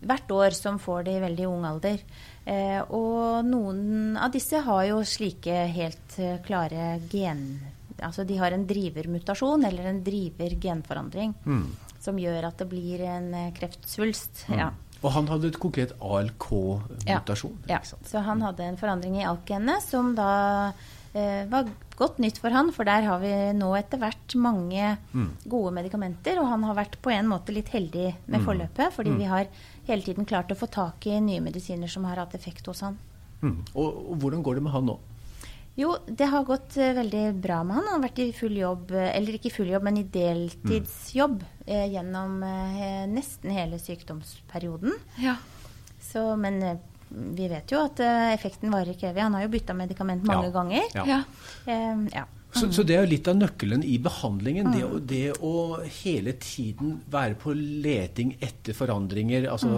hvert 0.00 0.30
år 0.32 0.54
som 0.56 0.78
får 0.80 1.04
det 1.08 1.16
i 1.18 1.24
veldig 1.24 1.48
ung 1.50 1.66
alder. 1.68 2.00
Eh, 2.44 2.78
og 2.96 3.44
noen 3.44 4.16
av 4.16 4.32
disse 4.32 4.62
har 4.64 4.84
jo 4.88 5.02
slike 5.04 5.64
helt 5.74 6.18
eh, 6.22 6.38
klare 6.46 6.96
gen... 7.10 7.44
Altså 8.00 8.24
de 8.24 8.38
har 8.40 8.54
en 8.56 8.62
drivermutasjon 8.64 9.66
eller 9.68 9.90
en 9.90 9.98
driver-genforandring 10.00 11.34
som 12.00 12.16
gjør 12.16 12.46
at 12.48 12.62
det 12.62 12.68
blir 12.70 13.02
en 13.04 13.26
eh, 13.36 13.50
kreftsvulst. 13.58 14.46
Ja. 14.56 14.70
Og 15.00 15.12
han 15.12 15.28
hadde 15.28 15.50
et 15.50 15.58
konkret 15.60 15.92
ALK-mutasjon. 16.00 17.58
Ja, 17.68 17.82
sant? 17.84 18.08
så 18.08 18.24
han 18.24 18.40
hadde 18.44 18.64
en 18.64 18.80
forandring 18.80 19.18
i 19.20 19.26
ALK-genet 19.28 19.84
som 19.84 20.14
da 20.16 20.30
var 21.12 21.66
godt 21.98 22.20
nytt 22.22 22.36
for 22.38 22.54
han, 22.54 22.68
for 22.70 22.86
der 22.86 23.02
har 23.02 23.18
vi 23.18 23.32
nå 23.58 23.72
etter 23.74 23.98
hvert 23.98 24.34
mange 24.38 24.92
gode 25.42 25.72
medikamenter, 25.74 26.38
og 26.38 26.46
han 26.52 26.62
har 26.68 26.76
vært 26.78 26.98
på 27.02 27.10
en 27.10 27.26
måte 27.32 27.54
litt 27.56 27.72
heldig 27.74 28.06
med 28.30 28.44
forløpet, 28.46 28.94
fordi 28.94 29.16
vi 29.18 29.26
har 29.26 29.50
hele 29.88 30.06
tiden 30.06 30.28
klart 30.28 30.52
å 30.54 30.58
få 30.58 30.70
tak 30.70 31.08
i 31.10 31.18
nye 31.24 31.42
medisiner 31.42 31.90
som 31.90 32.06
har 32.06 32.22
hatt 32.22 32.36
effekt 32.38 32.70
hos 32.70 32.84
han. 32.86 32.98
Mm. 33.42 33.58
Og, 33.74 33.88
og 33.88 34.20
hvordan 34.22 34.44
går 34.46 34.60
det 34.60 34.64
med 34.68 34.74
han 34.76 34.86
nå? 34.92 34.98
Jo, 35.78 35.94
det 36.06 36.26
har 36.28 36.44
gått 36.44 36.76
uh, 36.80 36.90
veldig 36.96 37.22
bra 37.40 37.60
med 37.64 37.78
han. 37.78 37.86
Han 37.88 38.00
har 38.00 38.04
vært 38.08 38.20
i 38.24 38.32
full 38.36 38.56
jobb, 38.58 38.90
eh, 38.92 39.12
eller 39.16 39.38
ikke 39.38 39.52
full 39.54 39.70
jobb, 39.70 39.86
men 39.86 40.00
i 40.00 40.08
deltidsjobb 40.12 41.44
eh, 41.64 41.86
gjennom 41.94 42.42
eh, 42.44 43.06
nesten 43.08 43.54
hele 43.54 43.78
sykdomsperioden. 43.80 44.98
Ja. 45.22 45.38
Så, 46.04 46.24
men 46.40 46.58
eh, 46.66 46.82
vi 47.10 47.48
vet 47.50 47.72
jo 47.74 47.80
at 47.84 48.00
eh, 48.04 48.32
effekten 48.34 48.70
varer 48.72 48.92
ikke 48.94 49.08
evig. 49.10 49.22
Han 49.24 49.34
har 49.34 49.42
jo 49.46 49.54
bytta 49.56 49.74
medikament 49.74 50.22
mange 50.28 50.46
Ja. 50.46 50.52
ganger. 50.54 50.84
Ja. 50.94 51.04
ja. 51.06 51.22
Eh, 51.66 52.04
ja. 52.14 52.26
Så, 52.52 52.66
så 52.74 52.82
det 52.82 52.96
er 52.96 53.04
jo 53.04 53.10
litt 53.12 53.28
av 53.30 53.36
nøkkelen 53.38 53.84
i 53.86 53.96
behandlingen. 54.02 54.72
Det, 54.74 54.80
å, 54.82 54.96
det 54.98 55.20
å 55.38 55.52
hele 56.02 56.32
tiden 56.42 56.96
være 57.10 57.36
på 57.38 57.52
leting 57.54 58.32
etter 58.42 58.74
forandringer. 58.74 59.46
Altså 59.52 59.70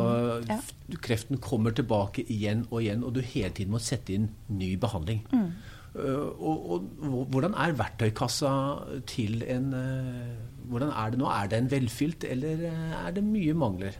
Ja. 0.48 0.56
kreften 1.04 1.36
kommer 1.44 1.74
tilbake 1.76 2.24
igjen 2.32 2.64
og 2.70 2.80
igjen, 2.80 3.04
og 3.04 3.12
du 3.12 3.20
hele 3.20 3.50
tiden 3.52 3.72
må 3.76 3.80
sette 3.80 4.14
inn 4.16 4.30
ny 4.48 4.70
behandling. 4.80 5.20
Uh, 5.92 6.32
og, 6.40 6.70
og 7.04 7.26
hvordan 7.34 7.52
er 7.60 7.74
verktøykassa 7.76 8.52
til 9.06 9.42
en 9.44 9.66
uh, 9.76 10.48
Hvordan 10.72 10.88
er 10.96 11.10
det 11.12 11.18
nå? 11.20 11.26
Er 11.28 11.48
den 11.52 11.66
velfylt, 11.68 12.24
eller 12.24 12.62
er 12.72 13.12
det 13.12 13.20
mye 13.26 13.52
mangler? 13.52 13.98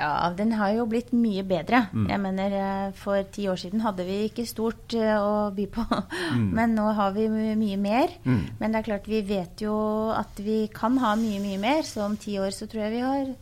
Ja, 0.00 0.30
den 0.36 0.54
har 0.56 0.72
jo 0.74 0.86
blitt 0.88 1.12
mye 1.12 1.44
bedre. 1.46 1.82
Jeg 2.08 2.20
mener, 2.22 2.56
eh, 2.56 2.92
For 2.96 3.22
ti 3.32 3.46
år 3.52 3.60
siden 3.60 3.84
hadde 3.84 4.06
vi 4.08 4.16
ikke 4.28 4.46
stort 4.48 4.94
eh, 4.96 5.14
å 5.20 5.50
by 5.54 5.66
på, 5.74 5.84
men 6.56 6.74
nå 6.74 6.88
har 6.96 7.12
vi 7.12 7.28
mye 7.30 7.76
mer. 7.76 8.16
Men 8.24 8.72
det 8.72 8.80
er 8.80 8.88
klart, 8.88 9.08
vi 9.10 9.20
vet 9.22 9.60
jo 9.60 9.76
at 10.16 10.40
vi 10.40 10.64
kan 10.72 10.96
ha 11.04 11.14
mye, 11.20 11.40
mye 11.44 11.60
mer, 11.60 11.82
så 11.86 12.06
om 12.08 12.16
ti 12.16 12.38
år 12.40 12.50
så 12.56 12.66
tror 12.66 12.86
jeg 12.86 12.96
vi 12.96 13.04
har 13.04 13.34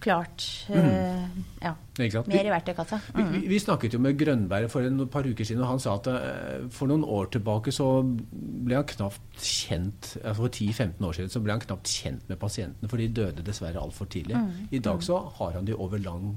klart 0.00 0.44
eh, 0.72 1.24
ja, 1.60 1.74
mer 2.00 2.46
i 2.48 2.52
verktøykassa. 2.52 2.98
Vi, 3.16 3.24
vi, 3.34 3.40
vi 3.52 3.58
snakket 3.60 3.94
jo 3.94 4.00
med 4.02 4.16
Grønberg 4.18 4.70
for 4.72 4.86
en 4.86 5.04
par 5.12 5.26
uker 5.28 5.46
siden, 5.46 5.62
og 5.64 5.74
han 5.74 5.82
sa 5.82 5.96
at 5.98 6.08
eh, 6.12 6.68
for 6.74 6.90
noen 6.90 7.04
år 7.04 7.30
tilbake 7.36 7.72
så 7.74 7.88
ble 8.04 8.78
han 8.78 8.88
knapt 8.88 9.40
kjent 9.40 10.10
altså 10.20 10.36
For 10.40 10.52
10-15 10.52 11.06
år 11.06 11.16
siden 11.16 11.32
så 11.32 11.42
ble 11.44 11.54
han 11.54 11.64
knapt 11.64 11.92
kjent 11.92 12.28
med 12.30 12.40
pasientene, 12.40 12.90
for 12.90 13.00
de 13.00 13.08
døde 13.20 13.44
dessverre 13.46 13.80
altfor 13.82 14.08
tidlig. 14.12 14.38
I 14.70 14.82
dag 14.84 15.02
så 15.04 15.20
har 15.38 15.58
han 15.58 15.68
de 15.68 15.76
over 15.76 16.00
lang 16.02 16.32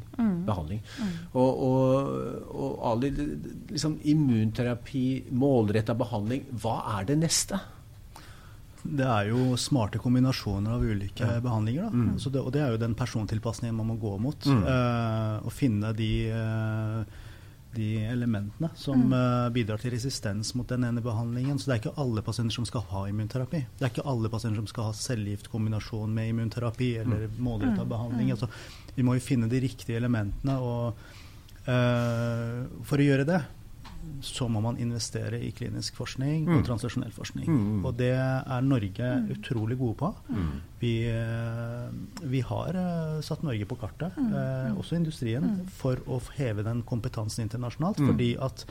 behandling. 0.47 0.83
Og, 1.33 1.63
og, 1.67 2.11
og 2.53 2.83
Ali, 2.91 3.11
liksom 3.71 3.99
immunterapi, 4.13 5.05
målretta 5.31 5.95
behandling, 5.97 6.47
hva 6.63 6.79
er 6.97 7.07
det 7.11 7.19
neste? 7.23 7.59
Det 8.83 9.05
er 9.07 9.29
jo 9.31 9.55
smarte 9.59 9.99
kombinasjoner 10.03 10.75
av 10.75 10.83
ulike 10.83 11.27
behandlinger. 11.43 11.87
Da. 11.87 12.07
Altså 12.17 12.29
det, 12.33 12.41
og 12.43 12.51
det 12.55 12.61
er 12.61 12.73
jo 12.73 12.81
den 12.81 12.95
persontilpasningen 12.99 13.77
man 13.77 13.93
må 13.93 13.95
gå 14.01 14.17
mot. 14.19 14.47
eh, 14.67 15.37
og 15.45 15.53
finne 15.55 15.93
de, 15.95 16.09
uh, 16.35 17.21
de 17.73 17.87
elementene 18.05 18.69
som 18.77 19.07
eh, 19.13 19.47
bidrar 19.55 19.81
til 19.81 19.95
resistens 19.95 20.53
mot 20.55 20.67
den 20.69 20.83
ene 20.85 21.01
behandlingen. 21.01 21.57
Så 21.57 21.69
det 21.69 21.75
er 21.77 21.81
ikke 21.81 21.95
alle 22.03 22.21
pasienter 22.25 22.53
som 22.59 22.67
skal 22.69 22.85
ha 22.91 23.07
immunterapi. 23.09 23.63
Det 23.79 23.87
er 23.87 23.93
ikke 23.93 24.05
alle 24.09 24.29
pasienter 24.29 24.61
som 24.61 24.69
skal 24.69 24.91
ha 24.91 24.99
cellegiftkombinasjon 24.99 26.13
med 26.13 26.29
immunterapi 26.33 26.91
eller 27.01 27.27
målretta 27.39 27.87
behandling. 27.89 28.31
Altså, 28.35 28.51
vi 28.93 29.07
må 29.07 29.17
jo 29.17 29.25
finne 29.25 29.49
de 29.49 29.63
riktige 29.63 29.97
elementene. 29.97 30.59
og 30.59 30.93
eh, 31.65 32.63
for 32.83 32.99
å 32.99 33.09
gjøre 33.09 33.27
det 33.31 33.41
så 34.23 34.47
må 34.51 34.61
man 34.63 34.77
investere 34.79 35.39
i 35.43 35.51
klinisk 35.55 35.97
forskning 35.99 36.47
og 36.47 36.63
translasjonell 36.67 37.11
forskning. 37.15 37.83
Og 37.83 37.91
det 37.99 38.13
er 38.15 38.65
Norge 38.65 39.11
utrolig 39.35 39.77
gode 39.79 39.97
på. 39.99 40.11
Vi, 40.79 40.93
eh, 41.11 41.91
vi 42.31 42.41
har 42.43 42.79
eh, 42.79 43.19
satt 43.23 43.43
Norge 43.43 43.67
på 43.67 43.77
kartet, 43.79 44.17
eh, 44.17 44.71
også 44.75 44.97
industrien, 44.99 45.61
for 45.67 45.99
å 46.07 46.21
heve 46.37 46.63
den 46.63 46.83
kompetansen 46.87 47.47
internasjonalt. 47.47 48.03
Fordi 48.03 48.33
at 48.39 48.67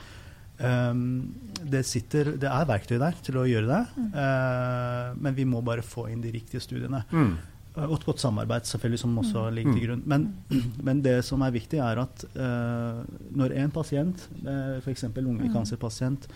Um, 0.62 1.32
det, 1.64 1.80
sitter, 1.88 2.36
det 2.38 2.46
er 2.46 2.66
verktøy 2.68 2.98
der 3.00 3.16
til 3.24 3.38
å 3.40 3.46
gjøre 3.48 3.66
det, 3.66 4.02
eh, 4.20 5.08
men 5.24 5.34
vi 5.34 5.46
må 5.48 5.62
bare 5.64 5.82
få 5.82 6.04
inn 6.12 6.20
de 6.22 6.30
riktige 6.34 6.62
studiene. 6.62 7.00
Mm. 7.10 7.32
Og 7.72 7.94
et 7.96 8.04
godt 8.04 8.20
samarbeid 8.20 8.66
selvfølgelig 8.68 9.00
som 9.00 9.18
også 9.22 9.46
ligger 9.56 9.72
til 9.72 9.86
grunn. 9.86 10.02
Men, 10.06 10.26
men 10.86 11.00
det 11.04 11.22
som 11.24 11.40
er 11.44 11.54
viktig, 11.54 11.80
er 11.80 12.02
at 12.02 12.24
uh, 12.36 13.00
når 13.36 13.54
en 13.62 13.72
pasient, 13.72 14.26
uh, 14.44 14.76
f.eks. 14.82 15.06
lungekancerpasient, 15.16 16.26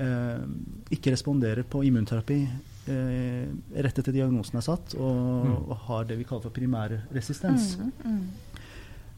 uh, 0.00 0.46
ikke 0.94 1.12
responderer 1.12 1.66
på 1.68 1.82
immunterapi 1.84 2.38
uh, 2.44 3.44
rett 3.84 4.00
etter 4.00 4.16
diagnosen 4.16 4.62
er 4.62 4.64
satt, 4.64 4.96
og, 4.96 5.68
og 5.68 5.76
har 5.90 6.08
det 6.08 6.16
vi 6.22 6.28
kaller 6.28 6.48
for 6.48 6.56
primærresistens, 6.56 7.74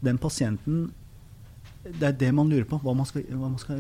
den 0.00 0.18
pasienten 0.18 0.88
det 1.80 2.04
er 2.04 2.16
det 2.20 2.28
man 2.37 2.50
lurer 2.50 2.66
på. 2.68 2.76
Hva, 2.84 2.92
man 2.96 3.06
skal, 3.08 3.22
hva, 3.30 3.49
man 3.49 3.60
skal, 3.60 3.78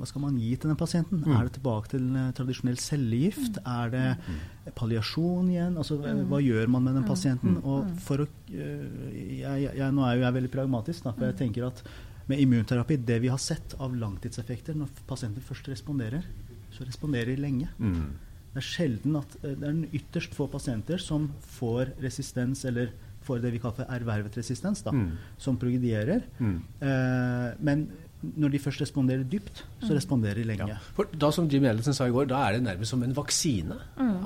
hva 0.00 0.06
skal 0.10 0.22
man 0.24 0.38
gi 0.42 0.50
til 0.58 0.72
den 0.72 0.78
pasienten? 0.78 1.22
Er 1.30 1.46
det 1.46 1.54
tilbake 1.54 1.92
til 1.92 2.08
eh, 2.18 2.32
tradisjonell 2.34 2.80
cellegift? 2.82 3.60
Er 3.62 3.92
det 3.92 4.74
palliasjon 4.78 5.52
igjen? 5.52 5.78
Altså, 5.78 6.00
Hva 6.02 6.42
gjør 6.42 6.72
man 6.74 6.88
med 6.88 6.98
den 6.98 7.06
pasienten? 7.06 7.60
Og 7.62 7.86
for 8.02 8.24
å, 8.24 8.28
øh, 8.50 9.06
jeg, 9.38 9.68
jeg, 9.68 9.90
nå 9.94 10.06
er 10.06 10.18
jo 10.18 10.26
jeg 10.26 10.38
veldig 10.40 10.52
pragmatisk, 10.56 11.06
da, 11.06 11.14
for 11.14 11.28
jeg 11.30 11.38
tenker 11.44 11.68
at 11.70 11.84
med 12.28 12.42
immunterapi, 12.42 12.98
det 13.08 13.22
vi 13.22 13.30
har 13.32 13.40
sett 13.40 13.76
av 13.80 13.94
langtidseffekter 13.96 14.76
når 14.76 14.90
pasienter 15.08 15.44
først 15.44 15.70
responderer, 15.70 16.26
så 16.74 16.84
responderer 16.84 17.32
de 17.32 17.40
lenge. 17.40 17.70
Mm. 17.78 18.18
Det 18.50 18.60
er 18.60 18.66
sjelden 18.66 19.20
at 19.20 19.38
eh, 19.44 19.54
det 19.54 19.62
er 19.62 19.76
en 19.76 19.86
ytterst 19.94 20.34
få 20.34 20.50
pasienter 20.50 20.98
som 20.98 21.30
får 21.54 21.94
resistens 22.02 22.66
eller 22.66 22.90
får 23.28 23.40
det 23.44 23.52
vi 23.54 23.62
kaller 23.62 23.82
for 23.84 23.94
ervervet 24.00 24.40
resistens, 24.40 24.82
da, 24.82 24.90
Mm. 24.96 25.10
som 25.38 25.56
progredierer. 25.60 26.22
Mm. 26.40 26.60
Eh, 26.80 27.54
men 27.60 27.88
når 28.18 28.50
de 28.50 28.58
først 28.58 28.80
responderer 28.82 29.22
dypt, 29.30 29.60
så 29.84 29.94
responderer 29.94 30.40
de 30.40 30.44
lenge. 30.48 30.66
Ja. 30.72 30.78
For 30.96 31.06
da, 31.14 31.28
som 31.30 31.46
Jim 31.48 31.62
Ellison 31.70 31.94
sa 31.94 32.08
i 32.08 32.10
går, 32.10 32.26
da 32.26 32.40
er 32.48 32.56
det 32.56 32.64
nærmest 32.64 32.90
som 32.90 33.02
en 33.06 33.12
vaksine. 33.14 33.76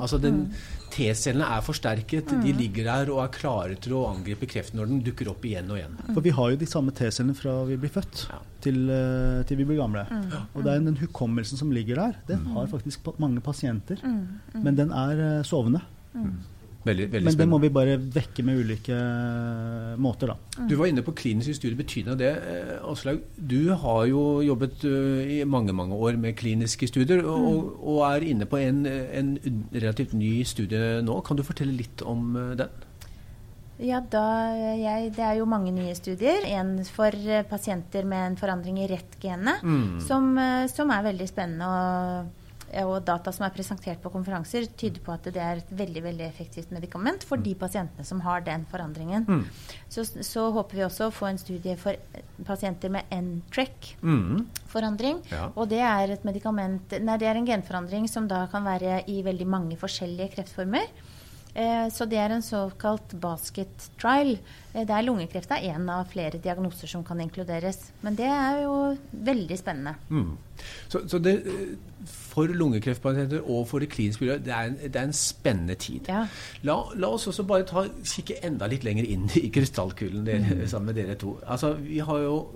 Altså 0.01 0.17
den 0.19 0.47
T-cellene 0.95 1.45
er 1.45 1.61
forsterket, 1.61 2.33
de 2.43 2.55
ligger 2.57 2.85
der 2.89 3.11
og 3.13 3.21
er 3.27 3.29
klare 3.37 3.77
til 3.77 3.93
å 3.99 4.07
angripe 4.15 4.49
kreften 4.49 4.81
når 4.81 4.89
den 4.89 5.03
dukker 5.05 5.29
opp 5.35 5.45
igjen 5.45 5.69
og 5.71 5.77
igjen. 5.77 5.99
For 6.15 6.25
vi 6.25 6.31
har 6.33 6.55
jo 6.55 6.57
de 6.63 6.71
samme 6.73 6.91
T-cellene 6.97 7.37
fra 7.37 7.59
vi 7.69 7.77
blir 7.77 7.93
født 7.93 8.29
Ja. 8.31 8.39
til, 8.65 8.81
eh, 8.91 9.43
til 9.45 9.57
vi 9.61 9.65
blir 9.69 9.77
gamle. 9.83 10.07
Og 10.55 10.65
det 10.65 10.73
er 10.73 10.81
den 10.89 10.97
hukommelsen 10.97 11.59
som 11.61 11.71
ligger 11.71 11.97
der, 11.97 12.17
den 12.27 12.47
har 12.47 12.67
faktisk 12.73 13.13
mange 13.19 13.43
pasienter. 13.43 13.99
Men 14.55 14.75
den 14.75 14.91
er 14.91 15.43
sovende. 15.45 15.83
sovende. 16.15 16.33
Veldig, 16.83 17.07
veldig 17.13 17.29
Men 17.29 17.39
det 17.39 17.47
må 17.47 17.59
vi 17.63 17.71
bare 17.71 17.95
vekke 17.97 18.43
med 18.47 18.59
ulike 18.59 18.97
måter, 20.03 20.33
da. 20.33 20.65
Du 20.67 20.75
var 20.81 20.91
inne 20.91 21.05
på 21.07 21.15
kliniske 21.15 21.55
studier. 21.55 21.77
Betyr 21.79 22.11
det. 22.19 22.33
Eh, 22.53 22.73
Aslaug, 22.91 23.23
du 23.37 23.71
har 23.85 24.07
jo 24.11 24.43
jobbet 24.43 24.83
eh, 24.89 25.39
i 25.39 25.41
mange 25.47 25.75
mange 25.77 25.95
år 25.95 26.19
med 26.19 26.35
kliniske 26.39 26.91
studier, 26.91 27.23
og, 27.23 27.77
og 27.79 28.03
er 28.11 28.27
inne 28.33 28.49
på 28.51 28.59
en, 28.59 28.83
en 28.87 29.37
relativt 29.73 30.17
ny 30.19 30.41
studie 30.49 30.99
nå. 31.07 31.21
Kan 31.27 31.39
du 31.39 31.47
fortelle 31.47 31.77
litt 31.77 32.03
om 32.03 32.35
eh, 32.35 32.57
den? 32.65 32.89
Ja, 33.83 33.99
da 33.99 34.27
jeg, 34.79 35.11
Det 35.17 35.25
er 35.27 35.41
jo 35.41 35.49
mange 35.49 35.73
nye 35.75 35.95
studier. 35.99 36.45
En 36.51 36.77
for 36.87 37.15
pasienter 37.51 38.07
med 38.07 38.33
en 38.33 38.39
forandring 38.39 38.83
i 38.83 38.91
rett-genet, 38.91 39.65
som, 40.07 40.33
eh, 40.39 40.67
som 40.71 40.91
er 40.91 41.11
veldig 41.13 41.29
spennende. 41.31 41.71
Og, 41.71 42.39
og 42.81 43.05
data 43.05 43.33
som 43.35 43.45
er 43.47 43.53
presentert 43.55 44.01
på 44.03 44.11
konferanser, 44.13 44.67
tyder 44.79 45.01
på 45.05 45.13
at 45.15 45.25
det 45.29 45.43
er 45.43 45.57
et 45.61 45.71
veldig 45.83 46.03
veldig 46.07 46.25
effektivt 46.27 46.71
medikament 46.73 47.25
for 47.29 47.37
de 47.43 47.55
pasientene 47.59 48.05
som 48.07 48.21
har 48.25 48.41
den 48.47 48.65
forandringen. 48.71 49.23
Så, 49.93 50.01
så 50.05 50.51
håper 50.57 50.75
vi 50.79 50.85
også 50.87 51.05
å 51.09 51.15
få 51.15 51.27
en 51.29 51.41
studie 51.41 51.77
for 51.81 51.93
eh, 51.93 51.99
pasienter 52.49 52.89
med 52.93 53.03
N-track-forandring. 53.13 55.17
Ja. 55.33 55.45
Og 55.55 55.65
det 55.73 55.83
er 55.85 56.07
et 56.17 56.25
Nei, 56.25 57.17
det 57.19 57.27
er 57.29 57.37
en 57.37 57.49
genforandring 57.49 58.09
som 58.09 58.29
da 58.31 58.47
kan 58.51 58.65
være 58.65 59.03
i 59.11 59.23
veldig 59.25 59.47
mange 59.49 59.77
forskjellige 59.81 60.29
kreftformer. 60.37 60.87
Eh, 61.55 61.89
Så 61.93 62.07
det 62.09 62.17
er 62.17 62.33
en 62.33 62.43
såkalt 62.43 63.13
basket 63.21 63.91
trial. 64.01 64.39
Eh, 64.75 64.87
Der 64.89 65.03
lungekreft 65.03 65.51
er 65.51 65.75
en 65.75 65.89
av 65.91 66.07
flere 66.09 66.39
diagnoser 66.41 66.89
som 66.89 67.05
kan 67.05 67.21
inkluderes. 67.21 67.91
Men 68.03 68.15
det 68.17 68.25
er 68.25 68.63
jo 68.63 68.97
veldig 69.13 69.59
spennende. 69.59 69.95
Mm. 70.09 70.39
Så, 70.89 71.03
så 71.09 71.19
det, 71.21 71.35
eh, 71.47 71.77
for 72.07 72.49
lungekreftpasienter 72.49 73.45
og 73.45 73.69
for 73.69 73.79
det 73.85 73.91
kliniske 73.93 74.25
miljøet, 74.25 74.45
det 74.47 74.55
er 74.55 74.71
en, 74.71 74.79
det 74.81 74.97
er 74.97 75.05
en 75.11 75.13
spennende 75.13 75.75
tid. 75.75 76.09
Ja. 76.09 76.25
La, 76.65 76.79
la 76.97 77.13
oss 77.13 77.27
også 77.29 77.45
bare 77.45 77.69
ta, 77.69 77.85
kikke 78.05 78.41
enda 78.49 78.67
litt 78.73 78.85
lenger 78.89 79.05
inn 79.05 79.29
i 79.37 79.51
krystallkulen 79.53 80.25
dere, 80.25 80.67
sammen 80.69 80.95
med 80.95 81.03
dere 81.03 81.19
to. 81.21 81.37
Altså, 81.47 81.75
vi 81.77 81.99
har 82.01 82.19
jo 82.25 82.47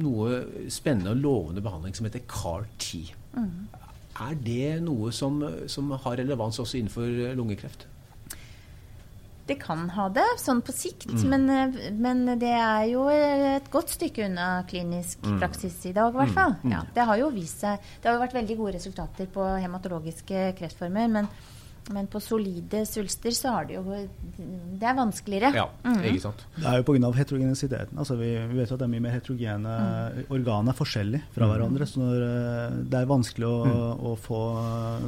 noe 0.00 0.40
spennende 0.72 1.12
og 1.12 1.20
lovende 1.20 1.60
behandling 1.60 1.94
som 1.94 2.08
heter 2.08 2.24
CAR-T. 2.26 3.12
Er 4.20 4.34
det 4.34 4.80
noe 4.82 5.12
som, 5.12 5.38
som 5.68 5.90
har 5.92 6.16
relevans 6.16 6.58
også 6.58 6.80
innenfor 6.80 7.36
lungekreft? 7.36 7.86
Det 9.50 9.56
kan 9.58 9.88
ha 9.96 10.06
det, 10.14 10.26
sånn 10.38 10.60
på 10.62 10.70
sikt, 10.74 11.08
men, 11.26 11.48
eh, 11.50 11.78
men 11.98 12.22
det 12.38 12.52
er 12.54 12.84
jo 12.92 13.08
et 13.10 13.66
godt 13.72 13.90
stykke 13.96 14.28
unna 14.28 14.48
klinisk 14.70 15.24
praksis 15.40 15.80
i 15.90 15.94
dag, 15.96 16.14
i 16.14 16.20
hvert 16.20 16.36
fall. 16.36 16.54
Ja, 16.70 16.84
det 16.94 17.06
har 17.08 17.18
jo 17.18 17.32
vist 17.34 17.64
seg 17.64 17.80
Det 17.98 18.06
har 18.06 18.14
jo 18.18 18.22
vært 18.22 18.36
veldig 18.36 18.56
gode 18.60 18.76
resultater 18.76 19.26
på 19.34 19.42
hematologiske 19.58 20.52
kreftformer, 20.60 21.10
men, 21.10 21.28
men 21.90 22.06
på 22.12 22.22
solide 22.22 22.84
svulster 22.86 23.34
så 23.34 23.56
har 23.56 23.66
det 23.66 23.78
jo 23.80 23.82
Det 23.90 24.86
er 24.86 24.98
vanskeligere. 24.98 25.50
Ja, 25.56 25.66
ikke 25.98 26.22
sant? 26.28 26.44
Det 26.54 26.66
er 26.70 26.78
jo 26.78 26.86
pga. 26.86 27.12
heterogenisiteten. 27.18 27.98
Altså 27.98 28.14
vi, 28.20 28.32
vi 28.52 28.60
vet 28.60 28.70
jo 28.70 28.78
at 28.78 28.84
det 28.84 28.86
er 28.86 28.94
mye 28.94 29.06
mer 29.08 29.16
heterogene 29.18 29.78
Organene 30.30 30.70
er 30.70 30.78
forskjellige 30.78 31.34
fra 31.34 31.50
hverandre. 31.50 31.88
Så 31.90 32.04
når, 32.04 32.28
eh, 32.28 32.82
det 32.86 33.00
er 33.00 33.10
vanskelig 33.10 33.50
å, 33.50 33.80
å 34.12 34.18
få 34.28 34.44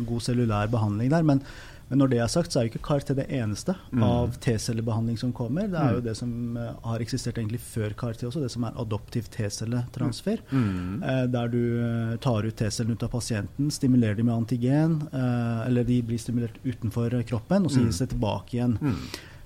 god 0.08 0.26
cellulær 0.26 0.72
behandling 0.72 1.14
der. 1.14 1.30
Men, 1.30 1.46
men 1.92 2.00
når 2.00 2.08
det 2.08 2.18
er 2.24 2.30
sagt, 2.32 2.48
så 2.54 2.62
er 2.62 2.64
jo 2.64 2.70
ikke 2.72 2.86
CAR-T 2.86 3.12
det 3.18 3.26
eneste 3.36 3.74
av 4.00 4.36
T-cellebehandling 4.40 5.18
som 5.20 5.32
kommer. 5.36 5.66
Det 5.68 5.76
er 5.76 5.98
jo 5.98 6.04
det 6.06 6.14
som 6.16 6.56
eh, 6.56 6.70
har 6.88 7.02
eksistert 7.04 7.36
egentlig 7.36 7.60
før 7.60 7.92
CAR-T 8.00 8.24
også, 8.30 8.40
det 8.40 8.48
som 8.54 8.64
er 8.64 8.78
adoptiv 8.80 9.28
T-celletransfer. 9.34 10.40
Eh, 10.56 11.26
der 11.34 11.50
du 11.52 11.58
eh, 11.84 12.14
tar 12.24 12.48
ut 12.48 12.56
T-cellene 12.56 12.96
ut 12.96 13.04
av 13.04 13.12
pasienten, 13.12 13.68
stimulerer 13.76 14.16
dem 14.16 14.30
med 14.30 14.38
antigen, 14.40 14.94
eh, 15.12 15.66
eller 15.66 15.84
de 15.84 15.98
blir 16.08 16.22
stimulert 16.22 16.56
utenfor 16.64 17.12
kroppen, 17.28 17.68
og 17.68 17.74
så 17.76 17.84
gis 17.84 18.00
det 18.00 18.08
tilbake 18.14 18.56
igjen. 18.56 18.78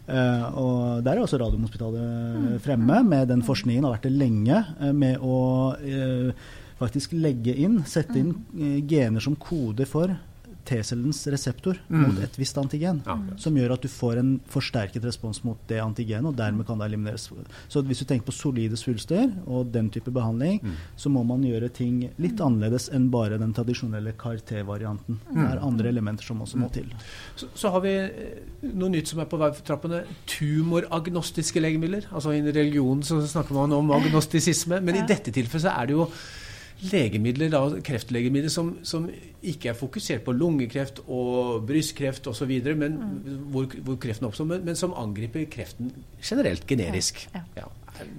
Eh, 0.06 0.44
og 0.54 1.02
Der 1.02 1.16
er 1.16 1.24
også 1.24 1.40
Radiumhospitalet 1.42 2.60
fremme 2.62 3.00
med 3.02 3.26
den 3.28 3.42
forskningen, 3.42 3.82
har 3.88 3.96
vært 3.96 4.06
det 4.06 4.14
lenge, 4.20 4.62
eh, 4.80 4.92
med 4.94 5.18
å 5.18 5.74
eh, 5.82 6.30
faktisk 6.78 7.16
legge 7.18 7.56
inn, 7.58 7.80
sette 7.90 8.20
inn 8.20 8.34
eh, 8.54 8.78
gener 8.86 9.20
som 9.24 9.34
kode 9.34 9.86
for 9.90 10.14
T-cellens 10.66 11.23
reseptor 11.32 11.78
mot 11.88 12.18
et 12.25 12.37
visst 12.38 12.58
antigen, 12.58 13.02
Ja. 13.06 13.16
som 13.40 13.54
gjør 13.56 13.73
at 13.76 13.82
du 13.82 13.88
får 13.88 14.18
en 14.20 14.32
forsterket 14.50 15.04
respons 15.06 15.42
mot 15.44 15.58
det 15.70 15.78
antigenet, 15.82 16.26
og 16.26 16.37
dermed 16.37 16.66
kan 16.66 16.78
det 16.78 16.88
elimineres. 16.90 17.28
Så 17.68 17.82
hvis 17.87 18.00
du 18.02 18.04
tenker 18.04 18.26
på 18.26 18.35
solide 18.35 18.76
svulster 18.76 19.30
og 19.46 19.70
den 19.73 19.90
type 19.90 20.11
behandling, 20.12 20.61
så 20.96 21.08
må 21.11 21.25
man 21.26 21.42
gjøre 21.46 21.70
ting 21.73 22.11
litt 22.18 22.40
annerledes 22.40 22.90
enn 22.92 23.08
bare 23.11 23.38
den 23.38 23.54
tradisjonelle 23.56 24.12
CAR-T-varianten. 24.18 25.20
Det 25.32 25.46
er 25.52 25.62
andre 25.62 25.88
elementer 25.88 26.25
som 26.26 26.40
også 26.42 26.58
må 26.61 26.70
til. 26.73 26.90
Så, 27.37 27.46
så 27.54 27.70
har 27.70 27.80
vi 27.85 27.94
eh, 27.96 28.70
noe 28.75 28.90
nytt 28.90 29.08
som 29.08 29.20
er 29.23 29.28
på 29.30 29.38
vei 29.40 29.52
for 29.54 29.62
trappene. 29.66 30.02
Tumoragnostiske 30.26 31.61
legemidler. 31.62 32.06
Altså 32.12 32.35
I 32.35 32.42
religionen 32.46 33.02
så 33.06 33.20
snakker 33.26 33.54
man 33.56 33.73
om 33.76 33.90
agnostisisme, 33.96 34.80
men 34.82 34.99
i 34.99 35.06
dette 35.08 35.32
tilfellet 35.35 35.66
så 35.68 35.75
er 35.76 35.87
det 35.90 35.96
jo 35.96 36.08
legemidler, 36.85 37.50
da, 37.52 37.62
kreftlegemidler 37.85 38.52
som, 38.52 38.75
som 38.87 39.09
ikke 39.47 39.71
er 39.73 39.78
fokusert 39.78 40.25
på 40.26 40.35
lungekreft 40.37 41.00
og 41.06 41.64
brystkreft 41.68 42.28
osv., 42.30 42.52
men 42.76 43.00
hvor, 43.52 43.71
hvor 43.87 43.99
kreften 44.02 44.28
oppstår, 44.28 44.50
men, 44.52 44.64
men 44.66 44.78
som 44.78 44.95
angriper 44.97 45.47
kreften 45.50 45.92
generelt, 46.21 46.66
generisk. 46.68 47.28
Ja, 47.35 47.45
Ja. 47.56 47.73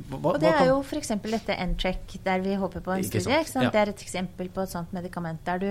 Hva, 0.09 0.17
Og 0.33 0.39
det 0.41 0.49
er 0.49 0.69
jo 0.71 0.79
f.eks. 0.81 1.11
dette 1.21 1.53
N-check, 1.67 2.15
der 2.25 2.41
vi 2.41 2.55
håper 2.57 2.81
på 2.81 2.95
en 2.95 3.03
Ikke 3.03 3.21
studie. 3.21 3.41
Ikke 3.43 3.65
ja. 3.67 3.71
Det 3.73 3.81
er 3.81 3.91
et 3.91 4.03
eksempel 4.07 4.49
på 4.53 4.63
et 4.65 4.73
sånt 4.73 4.93
medikament 4.95 5.43
der 5.45 5.61
du 5.61 5.67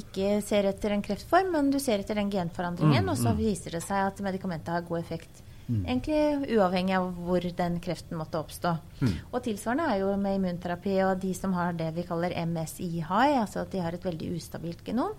ikke 0.00 0.40
ser 0.42 0.66
etter 0.70 0.94
en 0.96 1.04
kreftform, 1.04 1.52
men 1.54 1.70
du 1.70 1.78
ser 1.82 2.02
etter 2.02 2.18
den 2.18 2.32
genforandringen, 2.32 3.04
Mm, 3.04 3.10
og 3.12 3.18
så 3.18 3.30
mm. 3.34 3.38
viser 3.38 3.74
det 3.74 3.82
seg 3.84 4.08
at 4.08 4.20
medikamentet 4.24 4.74
har 4.74 4.84
god 4.86 4.98
effekt. 4.98 5.42
Egentlig 5.72 6.58
uavhengig 6.58 6.96
av 6.98 7.08
hvor 7.24 7.46
den 7.56 7.78
kreften 7.84 8.18
måtte 8.20 8.40
oppstå. 8.42 8.74
Mm. 9.00 9.14
Og 9.30 9.40
tilsvarende 9.46 9.88
er 9.92 10.02
jo 10.02 10.10
med 10.20 10.38
immunterapi 10.38 10.98
og 11.06 11.22
de 11.22 11.32
som 11.36 11.56
har 11.56 11.72
det 11.78 11.90
vi 11.96 12.04
kaller 12.08 12.36
MSI-high, 12.44 13.40
altså 13.40 13.64
at 13.64 13.72
de 13.72 13.82
har 13.84 13.96
et 13.96 14.04
veldig 14.04 14.34
ustabilt 14.36 14.84
genom. 14.84 15.16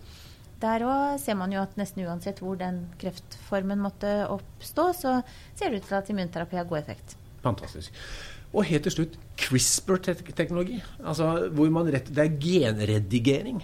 Der 0.61 0.85
òg 0.87 1.17
ser 1.19 1.35
man 1.35 1.51
jo 1.51 1.63
at 1.65 1.75
nesten 1.77 2.05
uansett 2.05 2.39
hvor 2.43 2.55
den 2.59 2.85
kreftformen 3.01 3.81
måtte 3.83 4.23
oppstå, 4.31 4.87
så 4.95 5.17
ser 5.55 5.73
det 5.73 5.81
ut 5.81 5.89
til 5.89 5.99
at 5.99 6.09
immunterapi 6.13 6.61
har 6.61 6.69
god 6.69 6.83
effekt. 6.83 7.17
Fantastisk. 7.43 7.93
Og 8.55 8.63
helt 8.69 8.85
til 8.87 8.93
slutt 8.93 9.15
CRISPR-teknologi. 9.35 10.77
Altså 11.03 11.25
hvor 11.51 11.67
man 11.75 11.89
rett, 11.91 12.07
det 12.15 12.23
er 12.23 12.37
genredigering. 12.39 13.57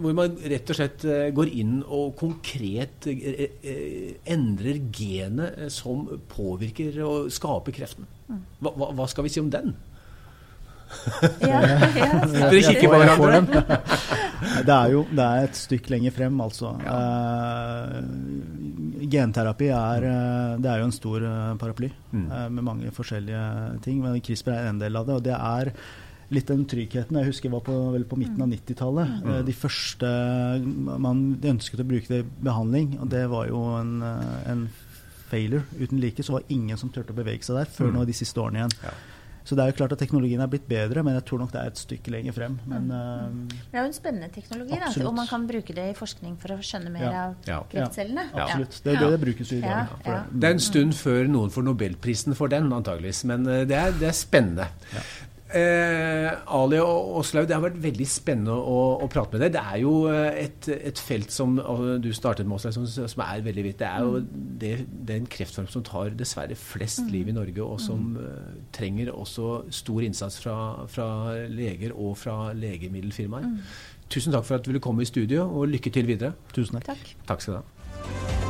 Hvor 0.00 0.14
man 0.16 0.38
rett 0.40 0.72
og 0.72 0.78
slett 0.78 1.04
eh, 1.04 1.26
går 1.36 1.50
inn 1.60 1.82
og 1.84 2.14
konkret 2.16 3.08
eh, 3.12 3.44
eh, 3.60 4.14
endrer 4.32 4.80
genet 4.96 5.68
som 5.74 6.06
påvirker 6.32 6.96
og 7.04 7.28
skaper 7.34 7.76
kreften. 7.76 8.08
Hva, 8.58 8.72
hva, 8.72 8.90
hva 8.96 9.06
skal 9.12 9.28
vi 9.28 9.34
si 9.36 9.40
om 9.44 9.52
den? 9.52 9.76
Ja, 11.44 11.58
ja, 11.60 12.06
Dere 12.48 12.62
kikker 12.64 12.88
på 12.88 12.96
hverandre. 13.02 13.32
den. 13.36 13.48
Det 14.68 14.72
er 14.72 14.92
jo 14.94 15.02
det 15.12 15.24
er 15.24 15.44
et 15.48 15.56
stykke 15.58 15.90
lenger 15.92 16.12
frem, 16.14 16.38
altså. 16.40 16.70
Eh, 16.88 17.98
genterapi 19.10 19.68
er, 19.70 20.04
eh, 20.04 20.56
det 20.58 20.66
er 20.70 20.78
jo 20.82 20.88
en 20.88 20.92
stor 20.96 21.22
eh, 21.22 21.54
paraply 21.60 21.90
Mm. 22.12 22.30
eh, 22.32 22.48
med 22.48 22.64
mange 22.64 22.90
forskjellige 22.90 23.80
ting. 23.82 24.00
Men 24.02 24.20
CRISPR 24.20 24.52
er 24.52 24.68
en 24.68 24.78
del 24.78 24.96
av 24.96 25.06
det. 25.06 25.14
Og 25.14 25.22
det 25.22 25.34
er 25.38 25.72
litt 26.30 26.46
den 26.46 26.64
tryggheten. 26.66 27.16
Jeg 27.16 27.26
husker 27.26 27.48
jeg 27.48 27.52
var 27.52 27.60
på, 27.64 27.76
vel 27.92 28.04
på 28.04 28.16
midten 28.18 28.42
av 28.42 28.48
90-tallet. 28.48 29.22
Mm. 29.24 29.44
De 29.46 29.52
første 29.52 30.10
man 31.00 31.38
ønsket 31.42 31.80
å 31.80 31.86
bruke 31.88 32.08
det 32.08 32.24
i 32.24 32.28
behandling, 32.44 32.98
og 33.00 33.08
det 33.08 33.28
var 33.30 33.46
jo 33.48 33.62
en, 33.78 34.02
en 34.02 34.68
failure 35.30 35.64
uten 35.78 36.00
like. 36.00 36.22
Så 36.24 36.32
var 36.32 36.40
det 36.44 36.54
ingen 36.56 36.76
som 36.76 36.90
turte 36.90 37.12
å 37.12 37.16
bevege 37.16 37.44
seg 37.44 37.56
der 37.56 37.64
før 37.72 37.90
Mm. 37.90 37.94
nå 38.00 38.06
de 38.06 38.12
siste 38.12 38.36
årene 38.40 38.64
igjen. 38.66 38.76
Ja. 38.84 38.90
Så 39.48 39.56
det 39.56 39.64
er 39.64 39.70
jo 39.72 39.76
klart 39.78 39.92
at 39.94 40.00
teknologien 40.02 40.42
er 40.44 40.48
blitt 40.52 40.66
bedre, 40.68 41.00
men 41.06 41.14
jeg 41.16 41.24
tror 41.30 41.38
nok 41.40 41.52
det 41.54 41.60
er 41.62 41.70
et 41.70 41.78
stykke 41.80 42.12
lenger 42.12 42.34
frem. 42.36 42.58
Men 42.68 42.90
eh, 42.92 43.54
Det 43.62 43.78
er 43.78 43.86
jo 43.86 43.88
en 43.88 43.94
spennende 43.96 44.28
teknologi, 44.34 44.76
da, 44.76 44.90
og 45.08 45.14
man 45.16 45.30
kan 45.30 45.46
bruke 45.48 45.72
det 45.78 45.86
i 45.88 45.94
forskning 45.96 46.34
for 46.42 46.52
å 46.52 46.58
skjønne 46.60 46.92
mer 46.92 47.06
Ja. 47.08 47.22
av 47.56 47.64
kreftcellene. 47.72 48.26
Ja. 48.34 48.44
absolutt. 48.44 48.76
Det, 48.84 48.96
det, 49.00 49.08
det 49.14 49.20
brukes 49.22 49.52
i 49.56 49.60
dag. 49.62 49.70
Ja, 49.70 49.86
for 50.04 50.12
ja. 50.12 50.18
det. 50.28 50.40
Det 50.42 50.50
er 50.50 50.56
en 50.58 50.64
stund 50.66 50.92
før 50.98 51.30
noen 51.32 51.54
får 51.54 51.64
nobelprisen 51.70 52.36
for 52.36 52.52
den, 52.52 52.68
antageligvis. 52.76 53.22
Men 53.30 53.48
eh, 53.48 53.64
det 53.70 53.78
er, 53.80 53.96
det 53.96 54.10
er 54.10 54.18
spennende. 54.20 54.68
Eh, 55.48 56.28
Ali 56.52 56.76
og 56.82 57.14
Åslaug, 57.22 57.46
det 57.48 57.54
har 57.56 57.62
vært 57.64 57.78
veldig 57.80 58.06
spennende 58.08 58.52
å, 58.52 58.80
å 59.00 59.06
prate 59.08 59.32
med 59.32 59.46
deg. 59.46 59.54
Det 59.54 59.62
er 59.62 59.78
jo 59.80 59.92
eh, 60.12 60.40
et, 60.44 60.68
et 60.74 61.00
felt 61.00 61.32
som 61.32 61.54
du 62.02 62.10
startet 62.16 62.44
med, 62.44 62.58
Åslaug, 62.58 62.76
som, 62.76 63.08
som 63.14 63.22
er 63.24 63.44
veldig 63.46 63.64
vidt. 63.64 63.78
Det 63.80 63.88
er 63.88 64.04
jo 64.04 64.20
det, 64.60 64.72
det 64.88 65.14
er 65.14 65.22
en 65.22 65.30
kreftform 65.38 65.70
som 65.72 65.86
tar 65.86 66.12
dessverre 66.18 66.58
flest 66.58 67.06
liv 67.12 67.30
i 67.32 67.36
Norge, 67.36 67.64
og 67.64 67.80
som 67.80 68.18
eh, 68.20 68.58
trenger 68.76 69.14
også 69.14 69.62
stor 69.80 70.04
innsats 70.04 70.36
fra, 70.44 70.58
fra 70.92 71.08
leger 71.48 71.96
og 71.96 72.18
fra 72.20 72.52
legemiddelfirmaer. 72.52 73.48
Tusen 74.12 74.36
takk 74.36 74.44
for 74.48 74.58
at 74.58 74.64
du 74.64 74.72
ville 74.72 74.84
komme 74.84 75.04
i 75.04 75.08
studio, 75.08 75.48
og 75.48 75.72
lykke 75.72 75.92
til 75.92 76.08
videre. 76.08 76.36
Tusen 76.52 76.80
takk. 76.80 76.92
Takk. 76.92 77.16
Takk 77.32 77.44
skal 77.44 77.58
du 77.58 77.62
ha. 77.62 78.47